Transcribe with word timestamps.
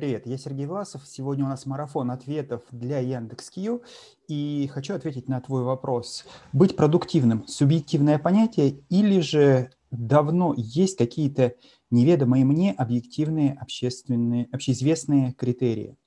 Привет, 0.00 0.26
я 0.26 0.38
Сергей 0.38 0.64
Власов. 0.64 1.02
Сегодня 1.04 1.44
у 1.44 1.48
нас 1.48 1.66
марафон 1.66 2.10
ответов 2.10 2.62
для 2.70 3.00
Яндекс.Кью. 3.00 3.82
И 4.28 4.66
хочу 4.72 4.94
ответить 4.94 5.28
на 5.28 5.42
твой 5.42 5.62
вопрос. 5.62 6.24
Быть 6.54 6.74
продуктивным– 6.74 7.46
субъективное 7.46 8.18
понятие 8.18 8.80
или 8.88 9.20
же 9.20 9.72
давно 9.90 10.54
есть 10.56 10.96
какие-то 10.96 11.54
неведомые 11.90 12.46
мне 12.46 12.72
объективные 12.72 13.52
общественные, 13.52 14.48
общеизвестные 14.50 15.34
критерии? 15.34 15.98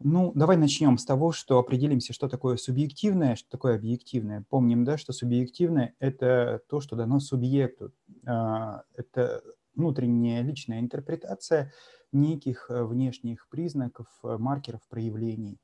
Ну, 0.00 0.32
давай 0.34 0.56
начнем 0.56 0.98
с 0.98 1.04
того, 1.04 1.30
что 1.30 1.60
определимся, 1.60 2.12
что 2.12 2.28
такое 2.28 2.56
субъективное, 2.56 3.36
что 3.36 3.48
такое 3.50 3.76
объективное. 3.76 4.44
Помним, 4.50 4.84
да, 4.84 4.98
что 4.98 5.12
субъективное– 5.12 5.94
это 6.00 6.60
то, 6.68 6.80
что 6.80 6.96
дано 6.96 7.20
субъекту. 7.20 7.92
А, 8.26 8.82
это 8.96 9.42
внутренняя 9.80 10.42
личная 10.42 10.80
интерпретация 10.80 11.72
неких 12.12 12.66
э, 12.68 12.84
внешних 12.84 13.48
признаков, 13.48 14.06
э, 14.22 14.36
маркеров 14.36 14.80
проявлений. 14.88 15.58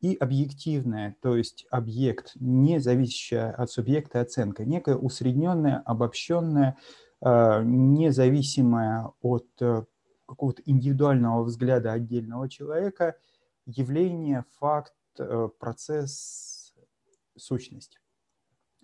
И 0.00 0.14
объективная, 0.14 1.16
то 1.22 1.36
есть 1.36 1.66
объект, 1.70 2.32
не 2.36 2.80
зависящая 2.80 3.52
от 3.52 3.70
субъекта 3.70 4.20
оценка, 4.20 4.64
некая 4.64 4.96
усредненная, 4.96 5.78
обобщенная, 5.86 6.76
э, 7.20 7.62
независимая 7.64 9.10
от 9.22 9.48
какого-то 10.26 10.62
индивидуального 10.66 11.44
взгляда 11.44 11.92
отдельного 11.92 12.48
человека 12.48 13.16
явление, 13.66 14.44
факт, 14.58 14.94
процесс, 15.58 16.72
сущность. 17.36 18.02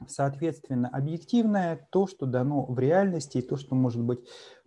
Соответственно, 0.07 0.89
объективное– 0.89 1.89
то, 1.91 2.07
что 2.07 2.27
дано 2.27 2.65
в 2.67 2.79
реальности, 2.79 3.39
и 3.39 3.43
то, 3.43 3.57
что 3.57 3.75
может 3.75 4.01
быть 4.01 4.21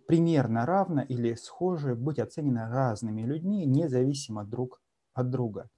примерно 0.06 0.66
равно 0.66 1.02
или 1.02 1.34
схоже 1.34 1.94
быть 1.94 2.18
оценено 2.18 2.68
разными 2.68 3.22
людьми, 3.22 3.64
независимо 3.66 4.44
друг 4.44 4.80
от 5.14 5.30
друга. 5.30 5.68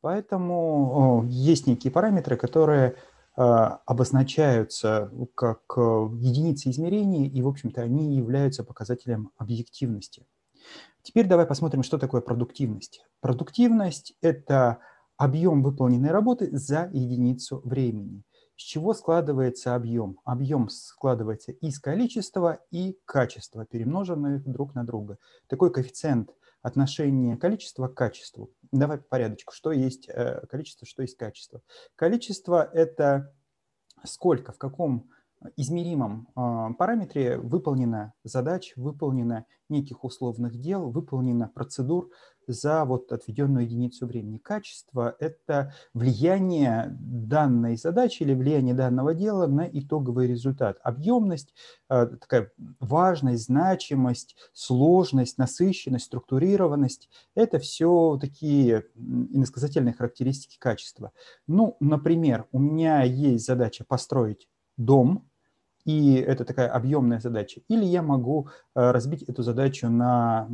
Поэтому 0.00 1.24
есть 1.28 1.66
некие 1.66 1.92
параметры, 1.92 2.36
которые 2.36 2.96
а, 3.34 3.80
обозначаются 3.86 5.10
как 5.34 5.62
э, 5.76 5.80
единицы 6.18 6.70
измерения, 6.70 7.26
и, 7.28 7.40
в 7.40 7.48
общем-то, 7.48 7.80
они 7.80 8.14
являются 8.16 8.62
показателем 8.62 9.30
объективности. 9.38 10.26
Теперь 11.02 11.26
давай 11.26 11.46
посмотрим, 11.46 11.82
что 11.82 11.98
такое 11.98 12.20
продуктивность. 12.20 13.02
Продуктивность– 13.20 14.14
это 14.20 14.78
объем 15.16 15.62
выполненной 15.62 16.10
работы 16.10 16.54
за 16.54 16.90
единицу 16.92 17.62
времени. 17.64 18.22
С 18.56 18.62
чего 18.62 18.94
складывается 18.94 19.74
объем? 19.74 20.20
Объем 20.24 20.68
складывается 20.68 21.52
из 21.52 21.78
количества 21.78 22.60
и 22.70 22.98
качества, 23.04 23.64
перемноженных 23.64 24.44
друг 24.44 24.74
на 24.74 24.84
друга. 24.84 25.18
Такой 25.48 25.72
коэффициент 25.72 26.34
отношения 26.62 27.36
количества 27.36 27.88
к 27.88 27.94
качеству. 27.94 28.52
Давай 28.70 28.98
по 28.98 29.04
порядочку. 29.04 29.52
Что 29.52 29.72
есть 29.72 30.08
э, 30.08 30.46
количество, 30.48 30.86
что 30.86 31.02
есть 31.02 31.16
качество? 31.16 31.60
Количество– 31.96 32.68
это 32.72 33.34
сколько, 34.04 34.52
в 34.52 34.58
каком 34.58 35.10
измеримом 35.56 36.28
а, 36.34 36.72
параметре 36.72 37.38
выполнена 37.38 38.12
задач, 38.24 38.72
выполнено 38.76 39.46
неких 39.68 40.04
условных 40.04 40.58
дел, 40.60 40.90
выполнена 40.90 41.48
процедур 41.48 42.10
за 42.46 42.84
вот 42.84 43.12
отведенную 43.12 43.64
единицу 43.64 44.06
времени. 44.06 44.38
Качество– 44.38 45.16
это 45.20 45.74
влияние 45.94 46.88
данной 47.00 47.76
задачи 47.76 48.22
или 48.22 48.34
влияние 48.34 48.74
данного 48.74 49.14
дела 49.14 49.46
на 49.46 49.62
итоговый 49.62 50.26
результат. 50.26 50.78
Объемность, 50.82 51.54
а, 51.88 52.06
такая 52.06 52.52
важность, 52.80 53.44
значимость, 53.44 54.36
сложность, 54.52 55.38
насыщенность, 55.38 56.06
структурированность– 56.06 57.08
это 57.34 57.58
все 57.58 58.18
такие 58.20 58.86
иносказательные 58.96 59.94
характеристики 59.94 60.58
качества. 60.58 61.12
Ну, 61.46 61.76
например, 61.80 62.46
у 62.52 62.58
меня 62.58 63.02
есть 63.02 63.46
задача 63.46 63.84
построить 63.84 64.48
дом, 64.76 65.28
и 65.84 66.14
это 66.14 66.44
такая 66.44 66.68
объемная 66.68 67.20
задача. 67.20 67.60
Или 67.68 67.84
я 67.84 68.02
могу 68.02 68.48
э, 68.74 68.90
разбить 68.90 69.22
эту 69.22 69.42
задачу 69.42 69.88
на 69.88 70.48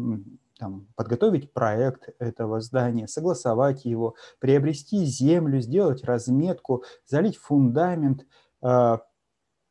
там, 0.58 0.86
подготовить 0.96 1.52
проект 1.52 2.08
этого 2.18 2.60
здания, 2.60 3.06
согласовать 3.06 3.84
его, 3.84 4.16
приобрести 4.40 5.04
землю, 5.04 5.60
сделать 5.60 6.04
разметку, 6.04 6.82
залить 7.06 7.36
фундамент, 7.36 8.26
э, 8.62 8.98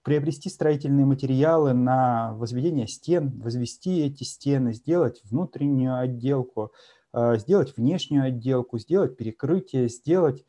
приобрести 0.04 0.50
строительные 0.50 1.06
материалы 1.06 1.74
на 1.74 2.34
возведение 2.36 2.88
стен, 2.88 3.42
возвести 3.42 4.02
эти 4.02 4.24
стены, 4.24 4.74
сделать 4.74 5.22
внутреннюю 5.24 6.00
отделку, 6.00 6.72
э, 7.14 7.38
сделать 7.38 7.76
внешнюю 7.76 8.26
отделку, 8.26 8.78
сделать 8.78 9.18
перекрытие, 9.18 9.90
сделать 9.90 10.46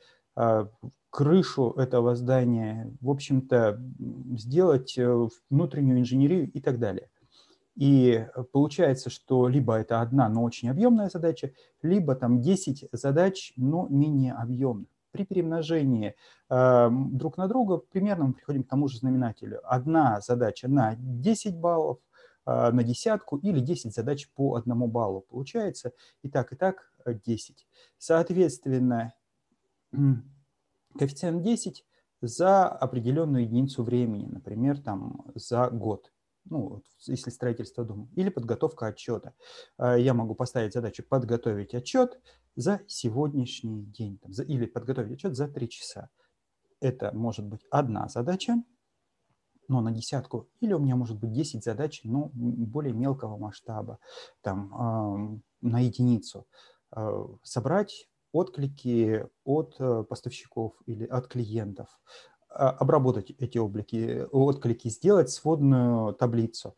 крышу 1.10 1.70
этого 1.70 2.14
здания, 2.14 2.92
в 3.00 3.10
общем-то, 3.10 3.80
сделать 4.36 4.96
э, 4.98 5.28
внутреннюю 5.50 6.00
инженерию 6.00 6.50
и 6.50 6.60
так 6.60 6.78
далее. 6.78 7.08
И 7.76 8.26
получается, 8.52 9.08
что 9.08 9.46
либо 9.48 9.76
это 9.76 10.00
одна, 10.00 10.28
но 10.28 10.42
очень 10.42 10.68
объемная 10.68 11.08
задача, 11.08 11.52
либо 11.80 12.14
там 12.16 12.40
10 12.40 12.88
задач, 12.92 13.52
но 13.56 13.86
менее 13.88 14.34
объемных. 14.34 14.88
При 15.12 15.24
перемножении 15.24 16.14
э, 16.50 16.88
друг 16.90 17.38
на 17.38 17.48
друга 17.48 17.78
примерно 17.78 18.26
мы 18.26 18.32
приходим 18.34 18.62
к 18.64 18.68
тому 18.68 18.88
же 18.88 18.98
знаменателю. 18.98 19.60
Одна 19.64 20.20
задача 20.20 20.68
на 20.68 20.96
10 20.98 21.56
баллов, 21.56 21.98
э, 22.46 22.70
на 22.70 22.82
десятку 22.82 23.38
или 23.38 23.60
10 23.60 23.94
задач 23.94 24.28
по 24.28 24.56
одному 24.56 24.86
баллу. 24.86 25.22
Получается 25.22 25.92
и 26.22 26.28
так, 26.28 26.52
и 26.52 26.56
так 26.56 26.92
10. 27.06 27.66
Соответственно, 27.96 29.14
коэффициент 30.96 31.42
10 31.42 31.84
за 32.20 32.68
определенную 32.68 33.44
единицу 33.44 33.82
времени, 33.82 34.26
например, 34.26 34.80
там, 34.80 35.24
за 35.34 35.70
год, 35.70 36.12
ну, 36.44 36.82
если 37.06 37.30
строительство 37.30 37.84
дома, 37.84 38.08
или 38.16 38.28
подготовка 38.28 38.86
отчета. 38.86 39.34
А, 39.76 39.96
я 39.96 40.14
могу 40.14 40.34
поставить 40.34 40.72
задачу 40.72 41.04
подготовить 41.08 41.74
отчет 41.74 42.20
за 42.56 42.80
сегодняшний 42.88 43.84
день, 43.84 44.18
там, 44.18 44.32
за, 44.32 44.42
или 44.42 44.66
подготовить 44.66 45.12
отчет 45.12 45.36
за 45.36 45.48
3 45.48 45.68
часа. 45.68 46.10
Это 46.80 47.12
может 47.12 47.46
быть 47.46 47.64
одна 47.70 48.08
задача, 48.08 48.62
но 49.68 49.80
на 49.80 49.92
десятку, 49.92 50.48
или 50.60 50.72
у 50.72 50.78
меня 50.78 50.96
может 50.96 51.18
быть 51.18 51.32
10 51.32 51.62
задач, 51.62 52.00
но 52.04 52.30
более 52.32 52.94
мелкого 52.94 53.36
масштаба, 53.36 53.98
там, 54.40 55.42
на 55.60 55.80
единицу. 55.80 56.46
А, 56.90 57.26
собрать 57.42 58.08
отклики 58.32 59.26
от 59.44 59.76
э, 59.78 60.04
поставщиков 60.08 60.74
или 60.86 61.04
от 61.04 61.28
клиентов, 61.28 61.88
а, 62.50 62.70
обработать 62.70 63.30
эти 63.38 63.58
облики, 63.58 64.26
отклики, 64.32 64.88
сделать 64.88 65.30
сводную 65.30 66.14
таблицу, 66.14 66.76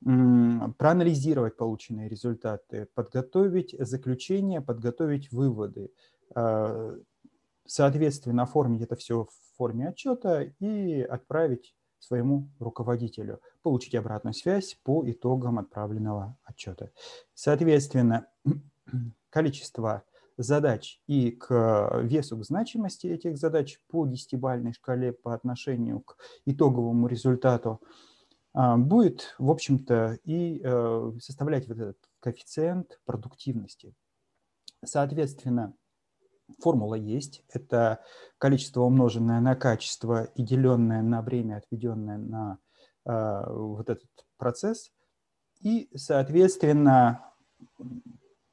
проанализировать 0.00 1.56
полученные 1.56 2.08
результаты, 2.08 2.86
подготовить 2.94 3.74
заключение, 3.78 4.60
подготовить 4.60 5.32
выводы, 5.32 5.90
а, 6.34 6.96
соответственно, 7.66 8.44
оформить 8.44 8.82
это 8.82 8.96
все 8.96 9.24
в 9.24 9.56
форме 9.56 9.88
отчета 9.88 10.42
и 10.42 11.00
отправить 11.02 11.74
своему 11.98 12.48
руководителю, 12.58 13.40
получить 13.62 13.94
обратную 13.94 14.34
связь 14.34 14.78
по 14.84 15.08
итогам 15.10 15.58
отправленного 15.58 16.36
отчета. 16.44 16.90
Соответственно, 17.34 18.26
количество 19.30 20.04
задач 20.38 21.00
и 21.06 21.32
к 21.32 22.00
весу, 22.02 22.38
к 22.38 22.44
значимости 22.44 23.06
этих 23.06 23.36
задач 23.36 23.80
по 23.88 24.06
десятибалльной 24.06 24.72
шкале 24.72 25.12
по 25.12 25.34
отношению 25.34 26.00
к 26.00 26.16
итоговому 26.46 27.06
результату 27.08 27.80
а, 28.54 28.76
будет, 28.76 29.34
в 29.38 29.50
общем-то, 29.50 30.18
и 30.24 30.60
э, 30.62 31.12
составлять 31.20 31.68
вот 31.68 31.78
этот 31.78 31.98
коэффициент 32.20 33.00
продуктивности. 33.04 33.94
Соответственно, 34.84 35.74
формула 36.60 36.94
есть. 36.94 37.44
Это 37.48 38.00
количество, 38.38 38.82
умноженное 38.82 39.40
на 39.40 39.54
качество 39.54 40.24
и 40.24 40.42
деленное 40.42 41.02
на 41.02 41.22
время, 41.22 41.56
отведенное 41.56 42.18
на 42.18 42.58
э, 43.04 43.52
вот 43.52 43.90
этот 43.90 44.10
процесс. 44.38 44.90
И, 45.60 45.90
соответственно, 45.94 47.32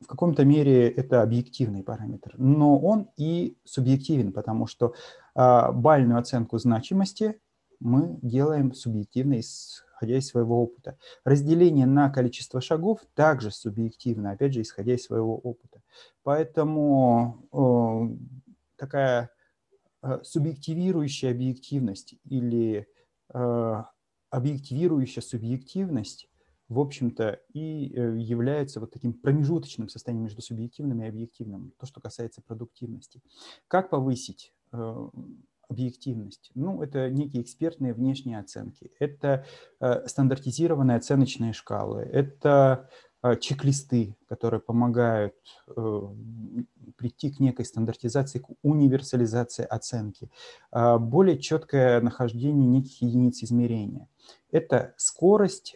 в 0.05 0.07
каком-то 0.07 0.45
мере 0.45 0.87
это 0.87 1.23
объективный 1.23 1.81
параметр, 1.81 2.35
но 2.37 2.77
он 2.77 3.09
и 3.17 3.57
субъективен, 3.63 4.33
потому 4.33 4.67
что 4.67 4.93
э, 5.35 5.71
бальную 5.71 6.19
оценку 6.19 6.59
значимости 6.59 7.41
мы 7.79 8.19
делаем 8.21 8.71
субъективно, 8.75 9.39
исходя 9.39 10.19
из 10.19 10.27
своего 10.27 10.61
опыта. 10.61 10.99
Разделение 11.23 11.87
на 11.87 12.11
количество 12.11 12.61
шагов 12.61 12.99
также 13.15 13.49
субъективно, 13.49 14.29
опять 14.29 14.53
же, 14.53 14.61
исходя 14.61 14.93
из 14.93 15.05
своего 15.05 15.39
опыта. 15.39 15.81
Поэтому 16.21 17.47
э, 17.51 18.15
такая 18.75 19.31
э, 20.03 20.19
субъективирующая 20.21 21.31
объективность 21.31 22.13
или 22.25 22.87
э, 23.33 23.83
объективирующая 24.29 25.23
субъективность 25.23 26.29
в 26.67 26.79
общем-то, 26.79 27.39
и 27.53 27.94
э, 27.95 28.17
является 28.17 28.79
вот 28.79 28.91
таким 28.91 29.13
промежуточным 29.13 29.88
состоянием 29.88 30.23
между 30.23 30.41
субъективным 30.41 31.01
и 31.03 31.07
объективным, 31.07 31.73
то, 31.79 31.85
что 31.85 32.01
касается 32.01 32.41
продуктивности. 32.41 33.21
Как 33.67 33.91
повысить 33.91 34.51
э, 34.71 35.09
объективность? 35.69 36.51
Ну, 36.56 36.81
это 36.81 37.09
некие 37.09 37.44
экспертные 37.44 37.94
внешние 37.94 38.39
оценки, 38.39 38.91
это 39.00 39.45
э, 39.79 40.07
стандартизированные 40.07 40.97
оценочные 40.97 41.53
шкалы, 41.53 42.01
это 42.01 42.89
чек-листы, 43.39 44.15
которые 44.27 44.59
помогают 44.59 45.33
прийти 46.95 47.31
к 47.31 47.39
некой 47.39 47.65
стандартизации, 47.65 48.38
к 48.38 48.50
универсализации 48.62 49.65
оценки, 49.65 50.29
более 50.71 51.39
четкое 51.39 52.01
нахождение 52.01 52.67
неких 52.67 53.01
единиц 53.01 53.41
измерения. 53.41 54.07
Это 54.51 54.94
скорость 54.97 55.75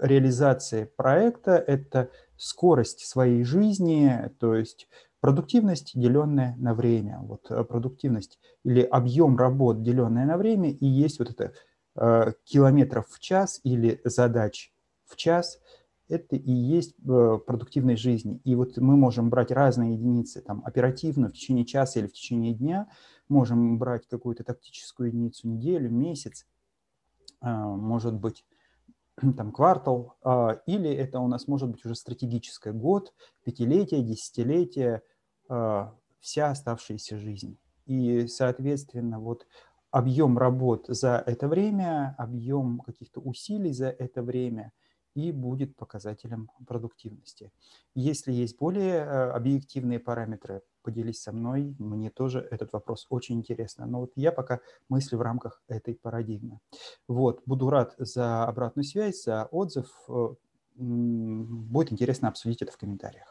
реализации 0.00 0.84
проекта– 0.96 1.52
это 1.66 2.10
скорость 2.36 3.06
своей 3.06 3.44
жизни, 3.44 4.30
то 4.38 4.54
есть 4.54 4.88
продуктивность, 5.20 5.92
деленная 5.94 6.54
на 6.58 6.74
время. 6.74 7.18
Вот 7.20 7.50
э, 7.50 7.64
продуктивность 7.64 8.38
или 8.64 8.82
объем 8.82 9.36
работ, 9.36 9.82
деленная 9.82 10.26
на 10.26 10.36
время, 10.36 10.70
и 10.70 10.86
есть 10.86 11.18
вот 11.18 11.30
это 11.30 11.52
э, 11.96 12.32
километров 12.44 13.08
в 13.08 13.18
час 13.18 13.60
или 13.64 14.00
задач 14.04 14.72
в 15.06 15.16
час– 15.16 15.60
это 16.08 16.36
и 16.36 16.50
есть 16.50 16.94
э, 17.06 17.38
продуктивность 17.46 18.00
жизни. 18.00 18.40
И 18.44 18.54
вот 18.54 18.78
мы 18.78 18.96
можем 18.96 19.28
брать 19.28 19.50
разные 19.50 19.94
единицы, 19.94 20.40
там, 20.40 20.62
оперативно 20.64 21.28
в 21.28 21.32
течение 21.32 21.66
часа 21.66 22.00
или 22.00 22.06
в 22.06 22.12
течение 22.12 22.54
дня, 22.54 22.88
можем 23.28 23.78
брать 23.78 24.06
какую-то 24.08 24.42
тактическую 24.42 25.08
единицу 25.08 25.48
неделю, 25.48 25.90
месяц, 25.90 26.46
может 27.42 28.14
быть, 28.14 28.44
там, 29.36 29.52
квартал, 29.52 30.16
а, 30.22 30.60
или 30.66 30.90
это 30.90 31.20
у 31.20 31.28
нас 31.28 31.46
может 31.48 31.68
быть 31.68 31.84
уже 31.84 31.94
стратегическое 31.94 32.72
год, 32.72 33.12
пятилетие, 33.44 34.02
десятилетие, 34.02 35.02
а, 35.48 35.94
вся 36.20 36.50
оставшаяся 36.50 37.18
жизнь. 37.18 37.58
И, 37.86 38.26
соответственно, 38.26 39.18
вот 39.18 39.46
объем 39.90 40.36
работ 40.38 40.86
за 40.88 41.22
это 41.26 41.48
время, 41.48 42.14
объем 42.18 42.80
каких-то 42.80 43.20
усилий 43.20 43.72
за 43.72 43.88
это 43.88 44.22
время– 44.22 44.72
и 45.14 45.32
будет 45.32 45.76
показателем 45.76 46.50
продуктивности. 46.66 47.52
Если 47.94 48.32
есть 48.32 48.58
более 48.58 48.96
э, 48.96 49.30
объективные 49.30 49.98
параметры, 49.98 50.62
поделись 50.82 51.20
со 51.20 51.32
мной, 51.32 51.74
мне 51.78 52.10
тоже 52.10 52.46
этот 52.50 52.72
вопрос 52.72 53.06
очень 53.10 53.36
интересно. 53.36 53.86
Но 53.86 54.00
вот 54.00 54.12
я 54.16 54.32
пока 54.32 54.60
мыслю 54.88 55.18
в 55.18 55.22
рамках 55.22 55.62
этой 55.68 55.94
парадигмы. 55.94 56.60
Вот, 57.08 57.42
буду 57.46 57.68
рад 57.70 57.94
за 57.98 58.44
обратную 58.44 58.84
связь, 58.84 59.24
за 59.24 59.44
отзыв. 59.46 59.90
Э, 60.08 60.34
будет 60.76 61.92
интересно 61.92 62.28
обсудить 62.28 62.62
это 62.62 62.72
в 62.72 62.78
комментариях. 62.78 63.26